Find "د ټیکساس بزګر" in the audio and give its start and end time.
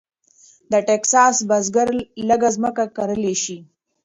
0.71-1.89